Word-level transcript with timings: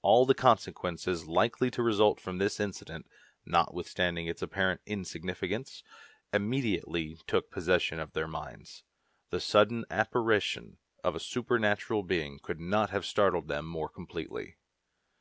All 0.00 0.24
the 0.26 0.32
consequences 0.32 1.26
likely 1.26 1.68
to 1.72 1.82
result 1.82 2.20
from 2.20 2.38
this 2.38 2.60
incident, 2.60 3.08
notwithstanding 3.44 4.28
its 4.28 4.40
apparent 4.40 4.80
insignificance, 4.86 5.82
immediately 6.32 7.16
took 7.26 7.50
possession 7.50 7.98
of 7.98 8.12
their 8.12 8.28
minds. 8.28 8.84
The 9.30 9.40
sudden 9.40 9.84
apparition 9.90 10.78
of 11.02 11.16
a 11.16 11.18
supernatural 11.18 12.04
being 12.04 12.38
could 12.38 12.60
not 12.60 12.90
have 12.90 13.04
startled 13.04 13.48
them 13.48 13.66
more 13.66 13.88
completely. 13.88 14.56